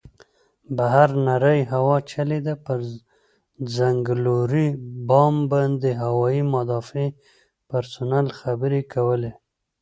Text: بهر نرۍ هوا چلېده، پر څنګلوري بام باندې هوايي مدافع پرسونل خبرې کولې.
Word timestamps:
بهر 0.77 1.09
نرۍ 1.25 1.59
هوا 1.71 1.97
چلېده، 2.11 2.53
پر 2.65 2.79
څنګلوري 3.75 4.67
بام 5.07 5.35
باندې 5.51 5.89
هوايي 6.03 6.43
مدافع 6.55 7.07
پرسونل 7.69 8.25
خبرې 8.39 8.81
کولې. 8.93 9.31